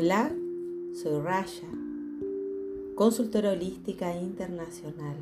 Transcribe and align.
Hola, 0.00 0.32
soy 0.94 1.20
Raya, 1.20 1.68
consultora 2.94 3.50
holística 3.50 4.14
internacional, 4.14 5.16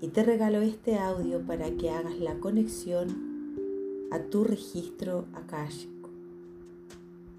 y 0.00 0.08
te 0.08 0.24
regalo 0.24 0.62
este 0.62 0.98
audio 0.98 1.42
para 1.42 1.70
que 1.72 1.90
hagas 1.90 2.18
la 2.18 2.40
conexión 2.40 4.06
a 4.10 4.18
tu 4.18 4.44
registro 4.44 5.26
akáshico. 5.34 6.08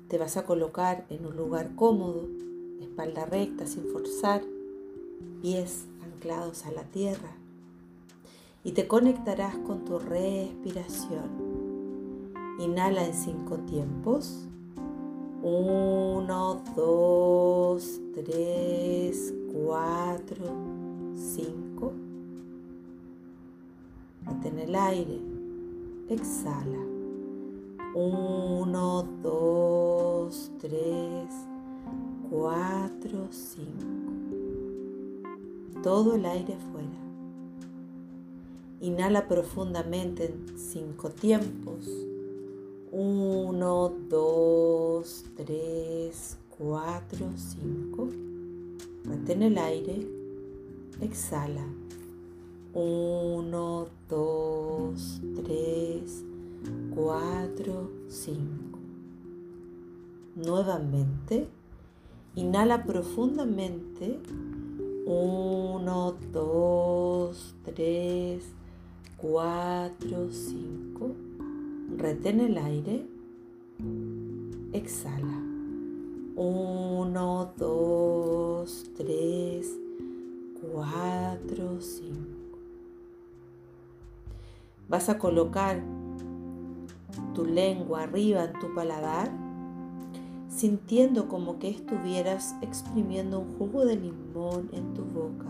Te 0.10 0.20
vas 0.20 0.38
a 0.38 0.46
colocar 0.46 1.08
en 1.10 1.26
un 1.26 1.36
lugar 1.36 1.74
cómodo, 1.76 2.28
espalda 2.82 3.26
recta 3.26 3.66
sin 3.66 3.86
forzar, 3.86 4.44
pies 5.42 5.88
anclados 6.04 6.68
a 6.68 6.72
la 6.72 6.84
tierra, 6.84 7.32
y 8.64 8.74
te 8.74 8.88
conectarás 8.88 9.58
con 9.58 9.86
tu 9.86 9.98
respiración. 9.98 11.32
Inhala 12.60 13.08
en 13.08 13.16
cinco 13.16 13.58
tiempos. 13.62 14.48
Uno, 15.50 16.62
dos, 16.76 18.02
tres, 18.14 19.34
cuatro, 19.54 20.46
cinco. 21.16 21.94
Retén 24.26 24.60
el 24.60 24.76
aire. 24.76 25.22
Exhala. 26.10 26.84
Uno, 27.96 29.08
dos, 29.24 30.52
tres, 30.60 31.34
cuatro, 32.30 33.28
cinco. 33.32 34.12
Todo 35.82 36.16
el 36.16 36.26
aire 36.26 36.58
fuera. 36.74 37.00
Inhala 38.82 39.30
profundamente 39.30 40.26
en 40.26 40.60
cinco 40.60 41.10
tiempos. 41.10 41.88
1, 43.00 43.94
2, 44.10 45.26
3, 45.36 46.38
4, 46.58 47.30
5. 47.36 48.10
Mantén 49.06 49.44
el 49.44 49.60
aire. 49.60 50.08
Exhala. 51.00 51.64
1, 52.74 53.88
2, 54.10 55.22
3, 55.36 56.24
4, 56.96 57.92
5. 58.08 58.80
Nuevamente. 60.36 61.48
Inhala 62.34 62.84
profundamente. 62.84 64.20
1, 65.06 66.16
2, 66.34 67.56
3, 67.64 68.44
4, 69.18 70.30
5 70.32 71.27
Retén 71.96 72.42
el 72.42 72.58
aire. 72.58 73.08
Exhala. 74.74 75.42
Uno, 76.36 77.54
dos, 77.58 78.92
tres, 78.98 79.74
cuatro, 80.62 81.80
cinco. 81.80 82.60
Vas 84.90 85.08
a 85.08 85.18
colocar 85.18 85.82
tu 87.34 87.46
lengua 87.46 88.04
arriba 88.04 88.44
en 88.44 88.60
tu 88.60 88.76
paladar, 88.76 89.32
sintiendo 90.50 91.30
como 91.30 91.58
que 91.58 91.70
estuvieras 91.70 92.54
exprimiendo 92.62 93.40
un 93.40 93.58
jugo 93.58 93.86
de 93.86 93.96
limón 93.96 94.70
en 94.74 94.94
tu 94.94 95.04
boca. 95.06 95.48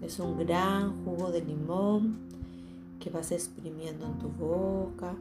Es 0.00 0.18
un 0.18 0.38
gran 0.38 1.04
jugo 1.04 1.30
de 1.30 1.44
limón 1.44 2.16
que 2.98 3.10
vas 3.10 3.30
exprimiendo 3.30 4.06
en 4.06 4.18
tu 4.18 4.28
boca 4.28 5.14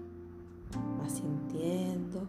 Vas 0.99 1.13
sintiendo 1.13 2.27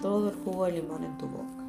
todo 0.00 0.30
el 0.30 0.36
jugo 0.36 0.64
de 0.66 0.72
limón 0.72 1.04
en 1.04 1.18
tu 1.18 1.26
boca. 1.26 1.64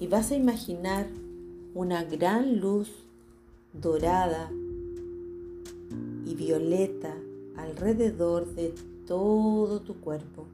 Y 0.00 0.06
vas 0.06 0.30
a 0.30 0.36
imaginar 0.36 1.06
una 1.74 2.04
gran 2.04 2.60
luz 2.60 2.92
dorada 3.72 4.50
y 6.26 6.34
violeta 6.34 7.14
alrededor 7.56 8.46
de 8.54 8.74
todo 9.06 9.80
tu 9.80 9.94
cuerpo. 9.94 10.46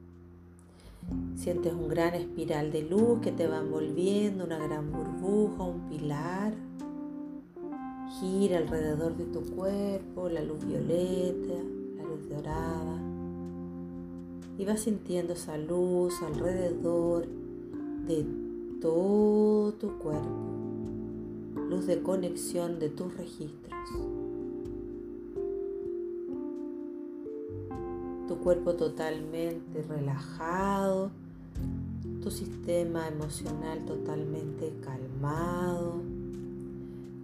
Sientes 1.41 1.73
un 1.73 1.87
gran 1.87 2.13
espiral 2.13 2.71
de 2.71 2.83
luz 2.83 3.19
que 3.21 3.31
te 3.31 3.47
va 3.47 3.57
envolviendo, 3.57 4.43
una 4.43 4.59
gran 4.59 4.91
burbuja, 4.91 5.63
un 5.63 5.89
pilar. 5.89 6.53
Gira 8.19 8.59
alrededor 8.59 9.17
de 9.17 9.25
tu 9.25 9.41
cuerpo 9.55 10.29
la 10.29 10.43
luz 10.43 10.63
violeta, 10.63 11.55
la 11.97 12.03
luz 12.03 12.29
dorada. 12.29 12.99
Y 14.59 14.65
vas 14.65 14.81
sintiendo 14.81 15.33
esa 15.33 15.57
luz 15.57 16.21
alrededor 16.21 17.25
de 18.05 18.23
todo 18.79 19.73
tu 19.73 19.97
cuerpo. 19.97 20.29
Luz 21.67 21.87
de 21.87 22.03
conexión 22.03 22.77
de 22.77 22.89
tus 22.89 23.17
registros. 23.17 23.71
tu 28.27 28.37
cuerpo 28.37 28.75
totalmente 28.75 29.81
relajado, 29.89 31.11
tu 32.21 32.29
sistema 32.29 33.07
emocional 33.07 33.83
totalmente 33.85 34.71
calmado, 34.83 36.01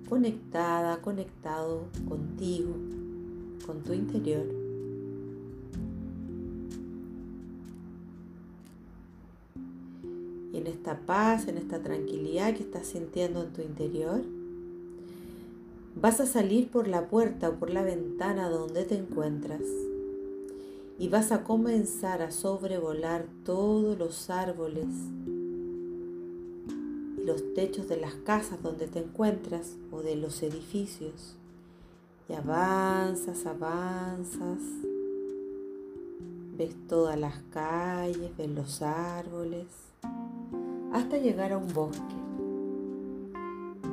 conectada, 0.09 1.01
conectado 1.01 1.85
contigo, 2.07 2.73
con 3.65 3.83
tu 3.83 3.93
interior. 3.93 4.45
Y 10.53 10.57
en 10.57 10.67
esta 10.67 10.99
paz, 11.01 11.47
en 11.47 11.57
esta 11.57 11.81
tranquilidad 11.83 12.55
que 12.55 12.63
estás 12.63 12.87
sintiendo 12.87 13.43
en 13.43 13.53
tu 13.53 13.61
interior, 13.61 14.23
vas 15.95 16.19
a 16.19 16.25
salir 16.25 16.69
por 16.69 16.87
la 16.87 17.07
puerta 17.07 17.49
o 17.49 17.55
por 17.55 17.69
la 17.69 17.83
ventana 17.83 18.49
donde 18.49 18.83
te 18.85 18.97
encuentras 18.97 19.61
y 20.99 21.09
vas 21.09 21.31
a 21.31 21.43
comenzar 21.43 22.21
a 22.21 22.31
sobrevolar 22.31 23.27
todos 23.43 23.97
los 23.99 24.29
árboles 24.29 24.87
y 27.17 27.23
los 27.23 27.53
techos 27.53 27.87
de 27.87 27.97
las 27.97 28.15
casas 28.15 28.63
donde 28.63 28.87
te 28.87 28.99
encuentras 28.99 29.75
o 29.91 30.01
de 30.01 30.15
los 30.15 30.41
edificios. 30.41 31.35
Y 32.29 32.33
avanzas, 32.33 33.45
avanzas, 33.45 34.61
ves 36.57 36.75
todas 36.87 37.17
las 37.19 37.43
calles, 37.51 38.35
ves 38.35 38.49
los 38.49 38.81
árboles, 38.81 39.67
hasta 40.91 41.17
llegar 41.17 41.53
a 41.53 41.57
un 41.57 41.71
bosque. 41.73 42.15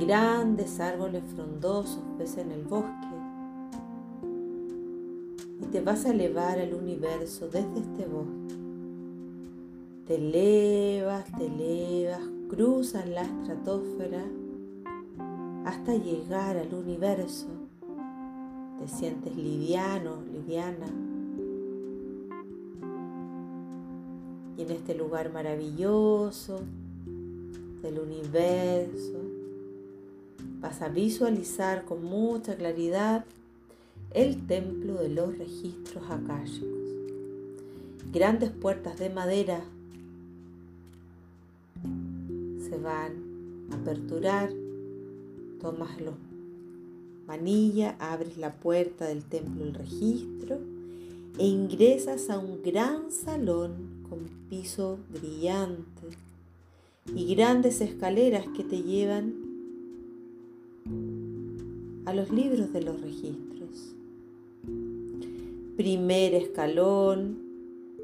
Grandes 0.00 0.80
árboles 0.80 1.22
frondosos 1.34 2.02
ves 2.18 2.38
en 2.38 2.50
el 2.50 2.62
bosque 2.62 3.23
te 5.70 5.80
vas 5.80 6.04
a 6.04 6.10
elevar 6.10 6.58
al 6.58 6.74
universo 6.74 7.46
desde 7.48 7.80
este 7.80 8.06
bosque. 8.06 8.54
Te 10.06 10.16
elevas, 10.16 11.24
te 11.38 11.46
elevas, 11.46 12.20
cruzas 12.48 13.08
la 13.08 13.22
estratosfera 13.22 14.24
hasta 15.64 15.94
llegar 15.94 16.56
al 16.56 16.74
universo. 16.74 17.46
Te 18.78 18.88
sientes 18.88 19.34
liviano, 19.36 20.22
liviana. 20.32 20.86
Y 24.56 24.62
en 24.62 24.70
este 24.70 24.94
lugar 24.94 25.32
maravilloso 25.32 26.60
del 27.82 27.98
universo 27.98 29.20
vas 30.60 30.82
a 30.82 30.88
visualizar 30.88 31.84
con 31.84 32.04
mucha 32.04 32.56
claridad 32.56 33.24
el 34.14 34.46
templo 34.46 34.94
de 34.94 35.08
los 35.08 35.36
registros 35.36 36.04
akáshicos. 36.08 36.70
Grandes 38.12 38.50
puertas 38.50 38.96
de 39.00 39.10
madera 39.10 39.60
se 42.68 42.78
van 42.78 43.68
a 43.72 43.74
aperturar, 43.74 44.50
tomas 45.60 46.00
los 46.00 46.14
manilla, 47.26 47.96
abres 47.98 48.36
la 48.36 48.54
puerta 48.54 49.06
del 49.06 49.24
templo 49.24 49.64
del 49.64 49.74
registro 49.74 50.60
e 51.38 51.46
ingresas 51.46 52.30
a 52.30 52.38
un 52.38 52.62
gran 52.62 53.10
salón 53.10 54.04
con 54.08 54.28
piso 54.48 55.00
brillante 55.10 56.06
y 57.16 57.34
grandes 57.34 57.80
escaleras 57.80 58.46
que 58.56 58.62
te 58.62 58.80
llevan 58.80 59.34
a 62.04 62.14
los 62.14 62.30
libros 62.30 62.72
de 62.72 62.82
los 62.82 63.00
registros 63.00 63.54
primer 65.76 66.34
escalón, 66.34 67.42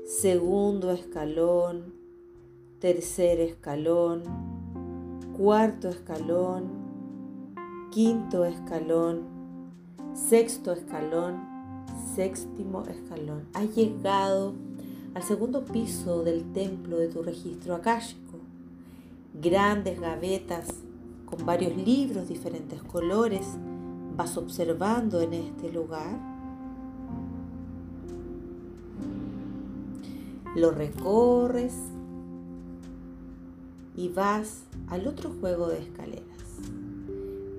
segundo 0.05 0.91
escalón, 0.91 1.95
tercer 2.81 3.39
escalón, 3.39 4.25
cuarto 5.37 5.89
escalón, 5.89 6.65
quinto 7.93 8.45
escalón, 8.45 9.21
sexto 10.15 10.73
escalón, 10.73 11.41
séptimo 12.17 12.83
escalón. 12.87 13.47
Has 13.55 13.73
llegado 13.77 14.55
al 15.15 15.23
segundo 15.23 15.65
piso 15.65 16.25
del 16.25 16.53
templo 16.53 16.97
de 16.99 17.07
tu 17.07 17.23
registro 17.23 17.77
akáshico. 17.77 18.39
Grandes 19.41 20.01
gavetas 20.01 20.67
con 21.25 21.47
varios 21.47 21.77
libros, 21.77 22.29
diferentes 22.29 22.83
colores, 22.83 23.47
vas 24.17 24.37
observando 24.37 25.21
en 25.21 25.35
este 25.35 25.71
lugar. 25.71 26.30
Lo 30.57 30.73
recorres 30.73 31.75
y 33.97 34.09
vas 34.09 34.65
al 34.89 35.07
otro 35.07 35.31
juego 35.41 35.69
de 35.69 35.79
escaleras. 35.79 36.25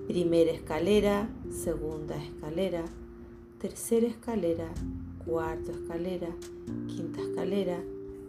Primera 0.07 0.51
escalera, 0.51 1.29
segunda 1.49 2.15
escalera, 2.21 2.83
tercera 3.59 4.07
escalera, 4.07 4.67
cuarta 5.25 5.71
escalera, 5.71 6.27
quinta 6.88 7.21
escalera, 7.21 7.79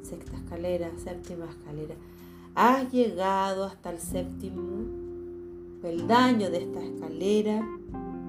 sexta 0.02 0.36
escalera, 0.36 0.90
séptima 0.96 1.46
escalera. 1.46 1.94
Has 2.54 2.92
llegado 2.92 3.64
hasta 3.64 3.90
el 3.90 3.98
séptimo 3.98 4.84
peldaño 5.80 6.50
de 6.50 6.58
esta 6.58 6.82
escalera 6.82 7.66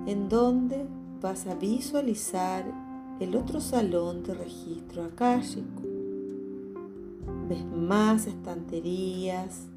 en 0.07 0.29
donde 0.29 0.85
vas 1.21 1.45
a 1.45 1.55
visualizar 1.55 2.65
el 3.19 3.35
otro 3.35 3.61
salón 3.61 4.23
de 4.23 4.33
registro 4.33 5.03
akáshico. 5.03 5.72
Ves 7.49 7.65
más 7.65 8.25
estanterías, 8.27 9.67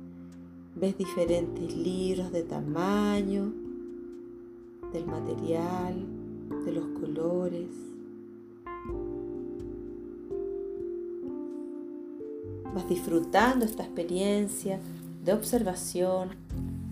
ves 0.76 0.96
diferentes 0.96 1.76
libros 1.76 2.30
de 2.30 2.44
tamaño, 2.44 3.52
del 4.92 5.06
material, 5.06 6.06
de 6.64 6.72
los 6.72 6.86
colores. 7.00 7.68
Vas 12.72 12.88
disfrutando 12.88 13.64
esta 13.64 13.82
experiencia 13.82 14.78
de 15.24 15.32
observación 15.32 16.30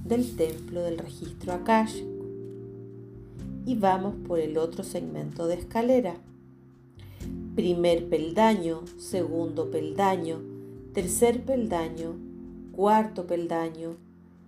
del 0.04 0.34
templo 0.34 0.82
del 0.82 0.98
registro 0.98 1.52
akashico. 1.52 2.24
Y 3.64 3.76
vamos 3.76 4.14
por 4.26 4.40
el 4.40 4.58
otro 4.58 4.82
segmento 4.82 5.46
de 5.46 5.54
escalera. 5.54 6.16
Primer 7.54 8.08
peldaño, 8.08 8.80
segundo 8.98 9.70
peldaño, 9.70 10.53
tercer 10.94 11.42
peldaño, 11.42 12.14
cuarto 12.70 13.26
peldaño, 13.26 13.96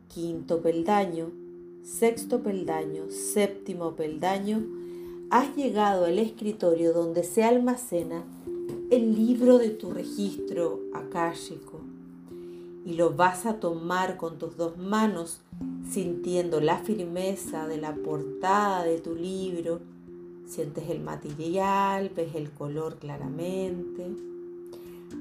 quinto 0.06 0.62
peldaño, 0.62 1.32
sexto 1.82 2.40
peldaño, 2.40 3.10
séptimo 3.10 3.96
peldaño, 3.96 4.64
has 5.30 5.56
llegado 5.56 6.04
al 6.04 6.20
escritorio 6.20 6.92
donde 6.92 7.24
se 7.24 7.42
almacena 7.42 8.22
el 8.92 9.16
libro 9.16 9.58
de 9.58 9.70
tu 9.70 9.90
registro 9.90 10.82
akáshico 10.94 11.80
y 12.84 12.94
lo 12.94 13.14
vas 13.14 13.44
a 13.44 13.58
tomar 13.58 14.16
con 14.16 14.38
tus 14.38 14.56
dos 14.56 14.78
manos 14.78 15.40
sintiendo 15.90 16.60
la 16.60 16.78
firmeza 16.78 17.66
de 17.66 17.78
la 17.78 17.92
portada 17.92 18.84
de 18.84 19.00
tu 19.00 19.16
libro, 19.16 19.80
sientes 20.46 20.90
el 20.90 21.00
material, 21.00 22.12
ves 22.14 22.36
el 22.36 22.52
color 22.52 23.00
claramente, 23.00 24.12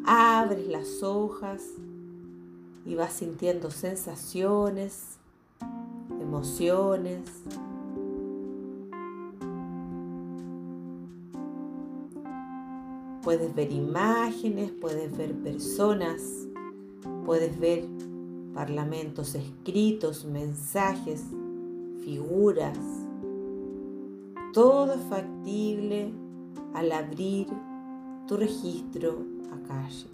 abres 0.05 0.67
las 0.67 1.03
hojas 1.03 1.63
y 2.85 2.95
vas 2.95 3.13
sintiendo 3.13 3.71
sensaciones, 3.71 5.17
emociones. 6.21 7.21
Puedes 13.23 13.55
ver 13.55 13.71
imágenes, 13.71 14.71
puedes 14.71 15.17
ver 15.17 15.33
personas, 15.33 16.21
puedes 17.25 17.59
ver 17.59 17.85
parlamentos 18.53 19.33
escritos, 19.33 20.25
mensajes, 20.25 21.23
figuras. 22.03 22.77
Todo 24.53 24.93
es 24.93 25.01
factible 25.09 26.13
al 26.75 26.91
abrir 26.91 27.47
tu 28.27 28.37
registro 28.37 29.35
calle. 29.67 30.07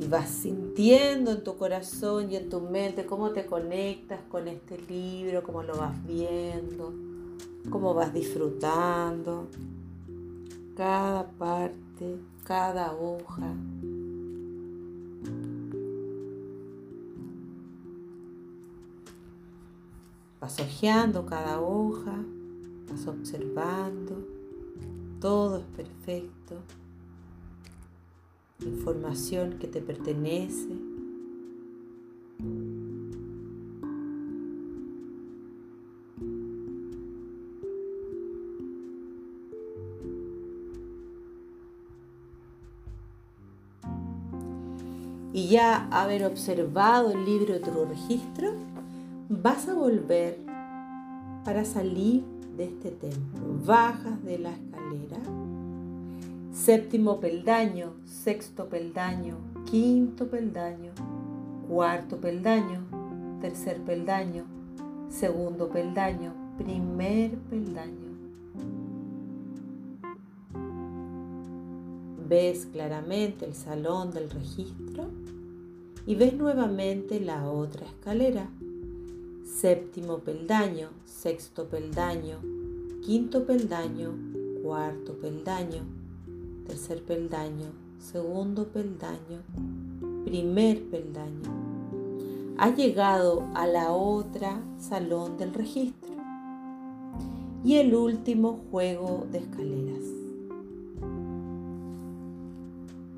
y 0.00 0.06
vas 0.06 0.28
sintiendo 0.28 1.32
en 1.32 1.42
tu 1.42 1.56
corazón 1.56 2.30
y 2.30 2.36
en 2.36 2.48
tu 2.48 2.60
mente 2.60 3.04
cómo 3.04 3.30
te 3.30 3.46
conectas 3.46 4.20
con 4.30 4.46
este 4.46 4.78
libro, 4.88 5.42
cómo 5.42 5.64
lo 5.64 5.76
vas 5.76 6.06
viendo, 6.06 6.92
cómo 7.68 7.94
vas 7.94 8.14
disfrutando 8.14 9.48
cada 10.76 11.26
parte, 11.32 12.16
cada 12.44 12.94
hoja. 12.94 13.52
Vas 20.48 20.60
cada 21.26 21.60
hoja, 21.60 22.24
vas 22.88 23.06
observando, 23.06 24.26
todo 25.20 25.58
es 25.58 25.64
perfecto 25.76 26.56
información 28.60 29.58
que 29.58 29.68
te 29.68 29.82
pertenece. 29.82 30.70
Y 45.34 45.48
ya 45.50 45.88
haber 45.90 46.24
observado 46.24 47.12
el 47.12 47.26
libro 47.26 47.52
de 47.52 47.60
tu 47.60 47.84
registro, 47.84 48.54
vas 49.28 49.68
a 49.68 49.74
volver 49.74 50.38
para 51.44 51.64
salir 51.64 52.24
de 52.56 52.64
este 52.64 52.90
templo. 52.90 53.58
Bajas 53.64 54.22
de 54.24 54.38
la 54.38 54.50
escalera 54.50 55.18
séptimo 56.52 57.20
peldaño, 57.20 57.94
sexto 58.04 58.68
peldaño, 58.68 59.36
quinto 59.70 60.28
peldaño, 60.28 60.90
cuarto 61.68 62.16
peldaño, 62.16 62.80
tercer 63.40 63.80
peldaño, 63.82 64.44
segundo 65.08 65.68
peldaño, 65.68 66.34
primer 66.58 67.38
peldaño. 67.50 68.08
Ves 72.28 72.66
claramente 72.66 73.46
el 73.46 73.54
salón 73.54 74.10
del 74.10 74.28
registro 74.28 75.04
y 76.06 76.16
ves 76.16 76.34
nuevamente 76.34 77.20
la 77.20 77.48
otra 77.48 77.86
escalera. 77.86 78.48
Séptimo 79.48 80.18
peldaño, 80.18 80.90
sexto 81.04 81.68
peldaño, 81.68 82.38
quinto 83.02 83.44
peldaño, 83.44 84.14
cuarto 84.62 85.14
peldaño, 85.14 85.82
tercer 86.64 87.02
peldaño, 87.02 87.72
segundo 87.98 88.68
peldaño, 88.68 89.42
primer 90.24 90.84
peldaño. 90.90 91.50
Ha 92.58 92.72
llegado 92.72 93.48
a 93.54 93.66
la 93.66 93.90
otra 93.90 94.62
salón 94.78 95.38
del 95.38 95.54
registro 95.54 96.12
y 97.64 97.76
el 97.76 97.94
último 97.96 98.60
juego 98.70 99.26
de 99.32 99.38
escaleras. 99.38 100.04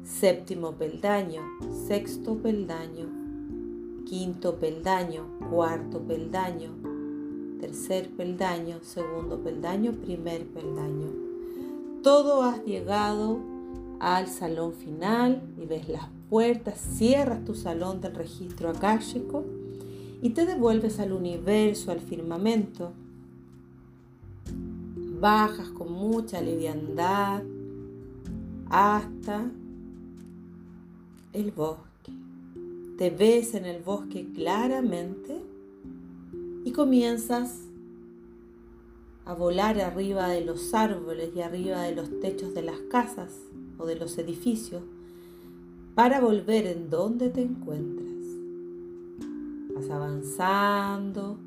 Séptimo 0.05 0.73
peldaño, 0.73 1.43
sexto 1.87 2.37
peldaño, 2.37 3.20
quinto 4.11 4.57
peldaño, 4.57 5.23
cuarto 5.51 6.01
peldaño, 6.01 6.71
tercer 7.61 8.11
peldaño, 8.11 8.81
segundo 8.83 9.39
peldaño, 9.39 9.93
primer 9.93 10.47
peldaño 10.47 11.31
todo 12.03 12.43
has 12.43 12.65
llegado 12.65 13.41
al 13.99 14.29
salón 14.29 14.73
final 14.73 15.43
y 15.59 15.67
ves 15.67 15.89
las 15.89 16.09
puertas, 16.31 16.79
cierras 16.79 17.45
tu 17.45 17.55
salón 17.55 18.01
del 18.01 18.15
registro 18.15 18.71
akáshico 18.71 19.45
y 20.23 20.31
te 20.31 20.47
devuelves 20.47 20.99
al 20.99 21.13
universo, 21.13 21.93
al 21.93 22.01
firmamento. 22.01 22.93
Bajas 25.21 25.69
con 25.69 25.93
mucha 25.93 26.41
liviandad 26.41 27.43
hasta 28.71 29.51
el 31.35 31.51
bosque. 31.51 31.90
Te 33.01 33.09
ves 33.09 33.55
en 33.55 33.65
el 33.65 33.83
bosque 33.83 34.29
claramente 34.35 35.41
y 36.67 36.73
comienzas 36.73 37.63
a 39.25 39.33
volar 39.33 39.81
arriba 39.81 40.29
de 40.29 40.45
los 40.45 40.75
árboles 40.75 41.31
y 41.35 41.41
arriba 41.41 41.81
de 41.81 41.95
los 41.95 42.21
techos 42.21 42.53
de 42.53 42.61
las 42.61 42.79
casas 42.91 43.33
o 43.79 43.87
de 43.87 43.97
los 43.97 44.19
edificios 44.19 44.83
para 45.95 46.21
volver 46.21 46.67
en 46.67 46.91
donde 46.91 47.31
te 47.31 47.41
encuentras. 47.41 48.27
Vas 49.75 49.89
avanzando, 49.89 51.39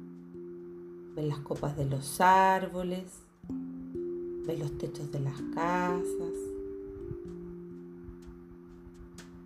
ves 1.16 1.28
las 1.28 1.40
copas 1.42 1.78
de 1.78 1.86
los 1.86 2.20
árboles, 2.20 3.04
ves 4.48 4.58
los 4.58 4.76
techos 4.80 5.12
de 5.12 5.20
las 5.20 5.40
casas 5.54 6.53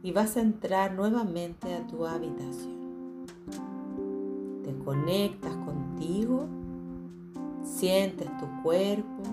y 0.04 0.12
vas 0.12 0.38
a 0.38 0.42
entrar 0.42 0.94
nuevamente 0.94 1.74
a 1.74 1.86
tu 1.88 2.06
habitación. 2.06 2.78
Te 4.64 4.74
conectas 4.84 5.56
contigo, 5.58 6.48
sientes 7.64 8.28
tu 8.38 8.64
cuerpo 8.64 9.24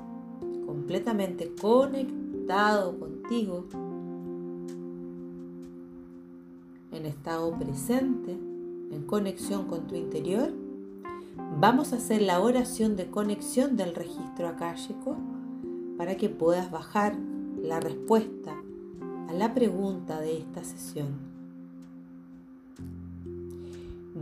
completamente 0.67 1.53
conectado 1.61 2.99
contigo 2.99 3.65
en 6.93 7.07
estado 7.07 7.53
presente, 7.59 8.33
en 8.33 9.05
conexión 9.07 9.67
con 9.67 9.87
tu 9.87 9.97
interior, 9.97 10.53
vamos 11.59 11.93
a 11.93 11.97
hacer 11.97 12.23
la 12.23 12.41
oración 12.41 12.97
de 12.97 13.11
conexión 13.11 13.77
del 13.77 13.95
registro 13.95 14.49
akáshico 14.49 15.17
para 15.97 16.17
que 16.17 16.29
puedas 16.29 16.71
bajar 16.71 17.17
la 17.61 17.81
respuesta 17.81 18.57
a 19.29 19.33
la 19.33 19.55
pregunta 19.55 20.21
de 20.21 20.39
esta 20.39 20.65
sesión. 20.65 21.35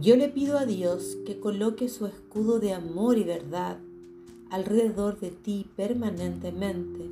Yo 0.01 0.17
le 0.17 0.29
pido 0.29 0.59
a 0.59 0.67
Dios 0.67 1.17
que 1.27 1.39
coloque 1.39 1.89
su 1.89 2.07
escudo 2.07 2.61
de 2.61 2.73
amor 2.73 3.19
y 3.19 3.25
verdad 3.25 3.79
alrededor 4.51 5.21
de 5.21 5.31
ti 5.31 5.67
permanentemente, 5.77 7.11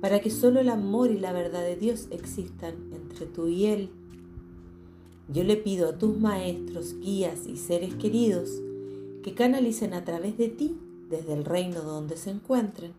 para 0.00 0.20
que 0.20 0.30
solo 0.30 0.60
el 0.60 0.68
amor 0.68 1.10
y 1.10 1.18
la 1.18 1.32
verdad 1.32 1.62
de 1.62 1.76
Dios 1.76 2.08
existan 2.10 2.74
entre 2.92 3.26
tú 3.26 3.48
y 3.48 3.66
Él 3.66 3.90
yo 5.28 5.42
le 5.42 5.56
pido 5.56 5.88
a 5.88 5.98
tus 5.98 6.18
maestros, 6.18 6.98
guías 7.00 7.46
y 7.46 7.56
seres 7.56 7.94
queridos 7.94 8.50
que 9.22 9.32
canalicen 9.34 9.94
a 9.94 10.04
través 10.04 10.36
de 10.36 10.48
ti, 10.48 10.78
desde 11.08 11.32
el 11.32 11.46
reino 11.46 11.80
donde 11.80 12.16
se 12.16 12.30
encuentren, 12.30 12.92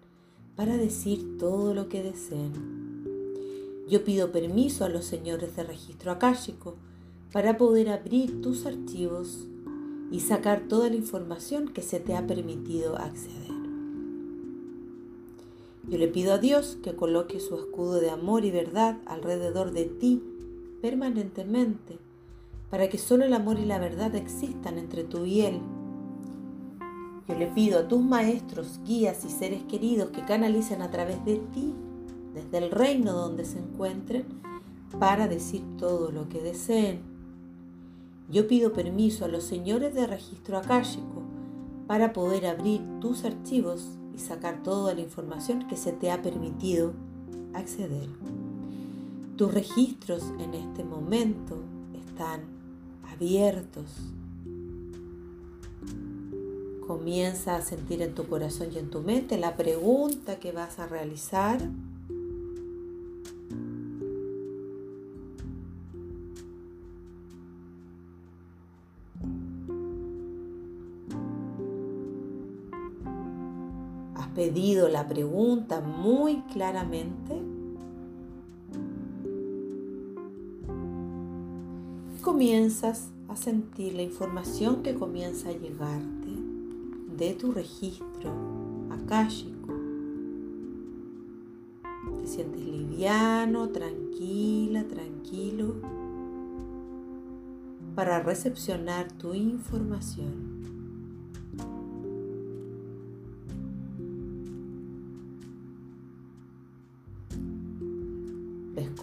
para 0.56 0.76
decir 0.78 1.38
todo 1.38 1.76
lo 1.76 1.88
que 1.88 2.02
deseen. 2.02 2.85
Yo 3.88 4.04
pido 4.04 4.32
permiso 4.32 4.84
a 4.84 4.90
los 4.90 5.06
señores 5.06 5.56
de 5.56 5.64
registro 5.64 6.12
akáshico 6.12 6.76
para 7.32 7.58
poder 7.58 7.90
abrir 7.90 8.42
tus 8.42 8.66
archivos 8.66 9.48
y 10.12 10.22
sacar 10.22 10.68
toda 10.68 10.90
la 10.90 10.96
información 10.96 11.68
que 11.68 11.82
se 11.82 12.00
te 12.00 12.16
ha 12.16 12.26
permitido 12.26 12.98
acceder. 12.98 13.54
Yo 15.88 16.00
le 16.00 16.08
pido 16.08 16.34
a 16.34 16.40
Dios 16.40 16.80
que 16.82 16.96
coloque 16.96 17.40
su 17.40 17.56
escudo 17.56 18.00
de 18.00 18.10
amor 18.10 18.44
y 18.44 18.50
verdad 18.50 18.98
alrededor 19.06 19.72
de 19.72 19.86
ti 19.86 20.24
permanentemente 20.82 22.00
para 22.72 22.90
que 22.90 22.98
solo 22.98 23.24
el 23.24 23.34
amor 23.34 23.60
y 23.60 23.66
la 23.66 23.78
verdad 23.78 24.16
existan 24.16 24.80
entre 24.80 25.04
tú 25.04 25.26
y 25.26 25.42
Él. 25.42 25.60
Yo 27.28 27.36
le 27.36 27.48
pido 27.48 27.80
a 27.80 27.88
tus 27.88 28.02
maestros, 28.02 28.80
guías 28.84 29.26
y 29.26 29.30
seres 29.30 29.64
queridos 29.64 30.10
que 30.10 30.26
canalicen 30.26 30.82
a 30.82 30.90
través 30.90 31.24
de 31.24 31.38
ti, 31.54 31.74
desde 32.36 32.60
el 32.60 32.70
reino 32.70 33.14
donde 33.14 33.46
se 33.46 33.58
encuentren, 33.58 34.26
para 35.00 35.28
decir 35.28 35.64
todo 35.78 36.12
lo 36.12 36.30
que 36.30 36.42
deseen. 36.42 37.00
Yo 38.30 38.48
pido 38.48 38.74
permiso 38.74 39.26
a 39.26 39.28
los 39.28 39.44
señores 39.44 39.94
de 39.94 40.08
registro 40.08 40.58
akáshico 40.58 41.24
para 41.88 42.14
poder 42.14 42.46
abrir 42.46 42.82
tus 43.00 43.24
archivos 43.24 43.88
y 44.16 44.20
sacar 44.20 44.64
toda 44.64 44.94
la 44.94 45.02
información 45.02 45.68
que 45.68 45.78
se 45.78 45.92
te 45.92 46.12
ha 46.12 46.22
permitido 46.22 46.94
acceder. 47.54 48.10
Tus 49.36 49.54
registros 49.54 50.24
en 50.40 50.54
este 50.54 50.84
momento 50.84 51.58
están 51.94 52.42
abiertos. 53.12 53.86
Comienza 56.88 57.56
a 57.56 57.62
sentir 57.62 58.02
en 58.02 58.16
tu 58.16 58.28
corazón 58.28 58.70
y 58.74 58.78
en 58.78 58.90
tu 58.90 59.02
mente 59.02 59.38
la 59.38 59.56
pregunta 59.56 60.40
que 60.40 60.52
vas 60.52 60.80
a 60.80 60.88
realizar. 60.88 61.60
La 74.56 75.06
pregunta 75.06 75.82
muy 75.82 76.42
claramente. 76.54 77.42
comienzas 82.22 83.10
a 83.28 83.36
sentir 83.36 83.94
la 83.94 84.02
información 84.02 84.82
que 84.82 84.96
comienza 84.96 85.50
a 85.50 85.52
llegarte 85.52 86.32
de 87.16 87.34
tu 87.34 87.52
registro 87.52 88.32
akáshico. 88.90 89.74
Te 92.20 92.28
sientes 92.28 92.66
liviano, 92.66 93.70
tranquila, 93.70 94.86
tranquilo 94.86 95.76
para 97.94 98.24
recepcionar 98.24 99.12
tu 99.12 99.36
información. 99.36 100.55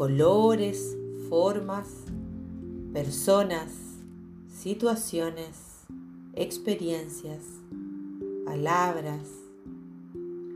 Colores, 0.02 0.98
formas, 1.28 1.86
personas, 2.92 3.70
situaciones, 4.48 5.84
experiencias, 6.34 7.44
palabras, 8.44 9.28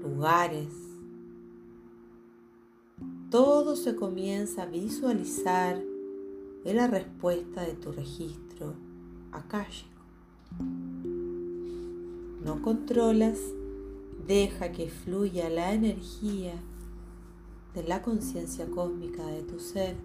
lugares. 0.03 0.67
Todo 3.31 3.76
se 3.76 3.95
comienza 3.95 4.65
a 4.65 4.67
visualizar 4.67 5.81
en 6.65 6.76
la 6.76 6.88
respuesta 6.88 7.62
de 7.62 7.75
tu 7.75 7.93
registro 7.93 8.75
akáshico. 9.31 10.03
No 12.45 12.62
controlas, 12.62 13.38
deja 14.26 14.73
que 14.73 14.88
fluya 14.88 15.49
la 15.49 15.73
energía 15.73 16.61
de 17.76 17.83
la 17.83 18.00
conciencia 18.00 18.66
cósmica 18.66 19.25
de 19.26 19.42
tu 19.42 19.61
ser. 19.61 19.97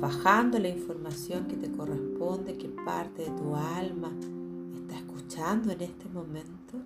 bajando 0.00 0.60
la 0.60 0.68
información 0.68 1.48
que 1.48 1.56
te 1.56 1.72
corresponde, 1.72 2.56
que 2.56 2.68
parte 2.68 3.22
de 3.22 3.30
tu 3.30 3.56
alma 3.56 4.12
está 4.72 4.96
escuchando 4.96 5.72
en 5.72 5.80
este 5.80 6.08
momento. 6.08 6.78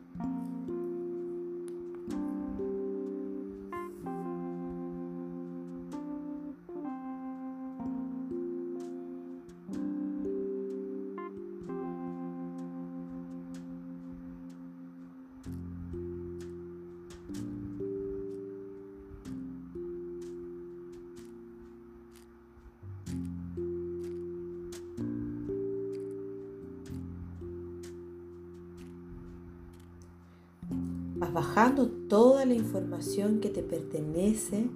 Bajando 31.31 31.87
toda 31.87 32.47
la 32.47 32.55
información 32.55 33.41
que 33.41 33.51
te 33.51 33.63
pertenece 33.63 34.67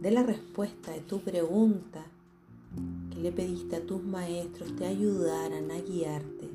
de 0.00 0.10
la 0.10 0.22
respuesta 0.22 0.92
de 0.92 1.00
tu 1.00 1.20
pregunta 1.20 2.04
que 3.10 3.20
le 3.20 3.32
pediste 3.32 3.76
a 3.76 3.86
tus 3.86 4.02
maestros 4.04 4.76
te 4.76 4.84
ayudaran 4.84 5.70
a 5.70 5.80
guiarte 5.80 6.50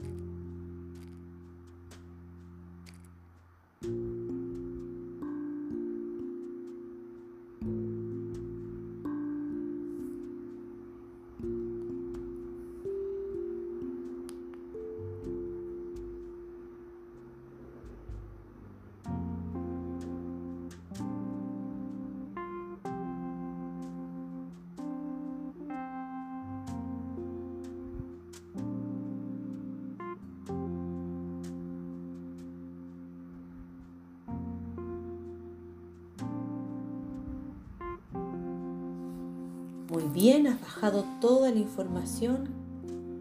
Bien, 40.10 40.48
has 40.48 40.60
bajado 40.60 41.06
toda 41.22 41.52
la 41.52 41.60
información 41.60 42.50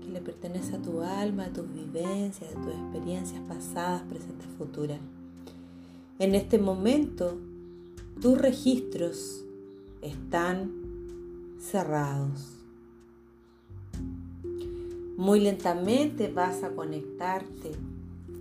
que 0.03 0.11
le 0.11 0.21
pertenece 0.21 0.77
a 0.77 0.83
tu 0.83 1.03
alma, 1.03 1.45
a 1.45 1.53
tus 1.53 1.73
vivencias, 1.73 2.51
a 2.51 2.61
tus 2.61 2.73
experiencias 2.73 3.41
pasadas, 3.47 4.03
presentes, 4.03 4.47
futuras. 4.59 4.99
En 6.19 6.35
este 6.35 6.59
momento, 6.59 7.39
tus 8.21 8.39
registros 8.39 9.45
están 10.03 10.73
cerrados. 11.61 12.57
Muy 15.17 15.41
lentamente 15.41 16.29
vas 16.29 16.65
a 16.65 16.71
conectarte 16.71 17.73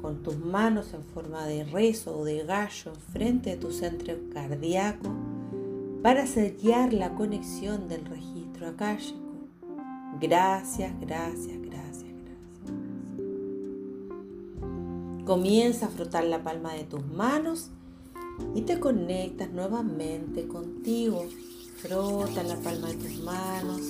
con 0.01 0.23
tus 0.23 0.39
manos 0.39 0.93
en 0.93 1.03
forma 1.03 1.45
de 1.45 1.65
rezo 1.65 2.17
o 2.17 2.23
de 2.23 2.45
gallo 2.45 2.93
frente 3.11 3.51
a 3.51 3.59
tu 3.59 3.71
centro 3.71 4.15
cardíaco 4.33 5.09
para 6.01 6.25
sellar 6.25 6.93
la 6.93 7.13
conexión 7.15 7.89
del 7.89 8.05
registro 8.05 8.67
akáshico. 8.67 9.19
Gracias, 10.21 10.93
gracias, 11.01 11.61
gracias, 11.61 12.11
gracias. 12.23 12.77
Comienza 15.25 15.87
a 15.87 15.89
frotar 15.89 16.23
la 16.23 16.41
palma 16.43 16.73
de 16.73 16.85
tus 16.85 17.05
manos 17.05 17.71
y 18.55 18.61
te 18.61 18.79
conectas 18.79 19.51
nuevamente 19.51 20.47
contigo. 20.47 21.25
Frota 21.77 22.43
la 22.43 22.55
palma 22.55 22.87
de 22.87 22.95
tus 22.95 23.19
manos. 23.23 23.81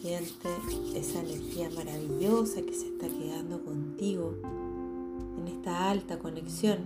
Siente 0.00 0.48
esa 0.94 1.20
energía 1.20 1.70
maravillosa 1.70 2.62
que 2.62 2.74
se 2.74 2.86
está 2.88 3.08
quedando 3.08 3.64
contigo 3.64 4.34
en 5.38 5.48
esta 5.48 5.90
alta 5.90 6.18
conexión 6.18 6.78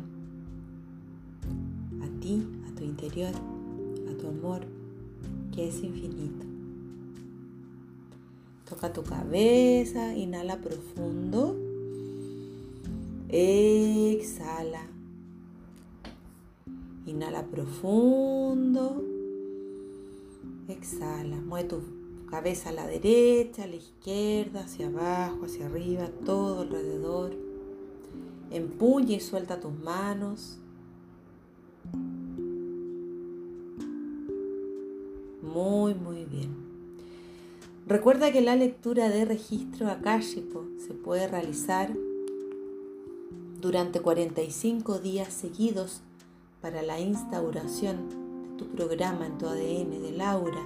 a 2.02 2.20
ti, 2.20 2.46
a 2.66 2.74
tu 2.74 2.84
interior 2.84 3.32
tu 4.20 4.28
amor 4.28 4.60
que 5.54 5.68
es 5.68 5.82
infinito. 5.82 6.46
Toca 8.68 8.92
tu 8.92 9.02
cabeza, 9.02 10.14
inhala 10.16 10.58
profundo, 10.58 11.56
exhala. 13.28 14.82
Inhala 17.06 17.46
profundo, 17.46 19.02
exhala. 20.68 21.36
Mueve 21.36 21.68
tu 21.68 21.82
cabeza 22.30 22.68
a 22.68 22.72
la 22.72 22.86
derecha, 22.86 23.64
a 23.64 23.66
la 23.66 23.76
izquierda, 23.76 24.60
hacia 24.60 24.86
abajo, 24.86 25.46
hacia 25.46 25.66
arriba, 25.66 26.08
todo 26.24 26.60
alrededor. 26.60 27.32
Empuña 28.52 29.16
y 29.16 29.20
suelta 29.20 29.58
tus 29.58 29.76
manos. 29.80 30.59
Muy, 35.52 35.94
muy 35.94 36.24
bien. 36.26 36.54
Recuerda 37.86 38.30
que 38.30 38.40
la 38.40 38.54
lectura 38.54 39.08
de 39.08 39.24
registro 39.24 39.88
akáshico 39.88 40.64
se 40.86 40.94
puede 40.94 41.26
realizar 41.26 41.90
durante 43.60 44.00
45 44.00 45.00
días 45.00 45.32
seguidos 45.32 46.02
para 46.60 46.82
la 46.82 47.00
instauración 47.00 48.08
de 48.42 48.58
tu 48.58 48.68
programa 48.68 49.26
en 49.26 49.38
tu 49.38 49.46
ADN 49.46 50.02
de 50.02 50.12
Laura. 50.12 50.60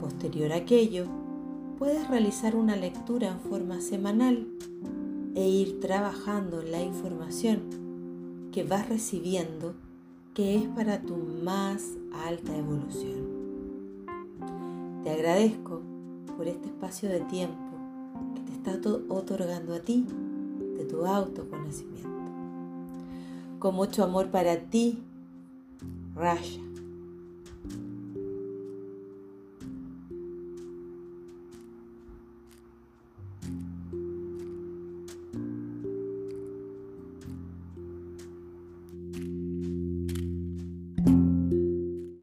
Posterior 0.00 0.52
a 0.52 0.56
aquello, 0.56 1.04
puedes 1.78 2.08
realizar 2.08 2.56
una 2.56 2.74
lectura 2.74 3.28
en 3.28 3.40
forma 3.40 3.82
semanal 3.82 4.48
e 5.34 5.46
ir 5.46 5.78
trabajando 5.80 6.62
la 6.62 6.82
información 6.82 8.48
que 8.50 8.64
vas 8.64 8.88
recibiendo 8.88 9.74
que 10.32 10.56
es 10.56 10.68
para 10.68 11.02
tu 11.02 11.16
más 11.16 11.82
alta 12.12 12.56
evolución. 12.56 13.37
Te 15.04 15.10
agradezco 15.10 15.80
por 16.36 16.46
este 16.46 16.66
espacio 16.66 17.08
de 17.08 17.20
tiempo 17.20 17.56
que 18.34 18.40
te 18.40 18.52
está 18.52 18.78
otorgando 19.08 19.74
a 19.74 19.80
ti 19.80 20.06
de 20.76 20.84
tu 20.84 21.06
autoconocimiento. 21.06 22.08
Con 23.58 23.74
mucho 23.74 24.04
amor 24.04 24.30
para 24.30 24.58
ti, 24.58 24.98
Raya. 26.14 26.67